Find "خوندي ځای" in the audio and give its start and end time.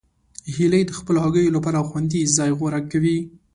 1.89-2.51